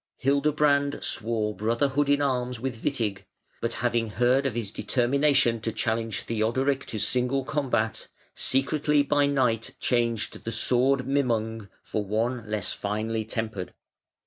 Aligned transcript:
Hildebrand 0.17 1.03
swore 1.03 1.55
"brotherhood 1.55 2.09
in 2.09 2.23
arms" 2.23 2.59
with 2.59 2.83
Witig, 2.83 3.23
but 3.61 3.73
having 3.85 4.07
heard 4.09 4.47
of 4.47 4.55
his 4.55 4.71
determination 4.71 5.61
to 5.61 5.71
challenge 5.71 6.23
Theodoric 6.23 6.87
to 6.87 6.97
single 6.97 7.43
combat, 7.45 8.07
secretly 8.33 9.03
by 9.03 9.27
night 9.27 9.75
changed 9.79 10.43
the 10.43 10.51
sword 10.51 11.05
Mimung 11.05 11.69
for 11.83 12.03
one 12.03 12.49
less 12.49 12.73
finely 12.73 13.25
tempered. 13.25 13.75